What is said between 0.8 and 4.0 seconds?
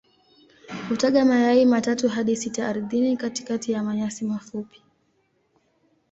Hutaga mayai matatu hadi sita ardhini katikati ya